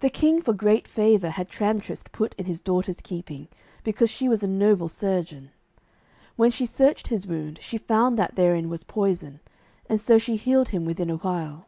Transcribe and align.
The 0.00 0.08
king 0.08 0.40
for 0.40 0.54
great 0.54 0.88
favour 0.88 1.28
had 1.28 1.50
Tramtrist 1.50 2.12
put 2.12 2.32
in 2.38 2.46
his 2.46 2.62
daughter's 2.62 3.02
keeping, 3.02 3.48
because 3.82 4.08
she 4.08 4.26
was 4.26 4.42
a 4.42 4.46
noble 4.48 4.88
surgeon. 4.88 5.50
When 6.36 6.50
she 6.50 6.64
searched 6.64 7.08
his 7.08 7.26
wound 7.26 7.58
she 7.60 7.76
found 7.76 8.18
that 8.18 8.36
therein 8.36 8.70
was 8.70 8.84
poison, 8.84 9.40
and 9.86 10.00
so 10.00 10.16
she 10.16 10.36
healed 10.36 10.70
him 10.70 10.86
within 10.86 11.10
a 11.10 11.16
while. 11.18 11.66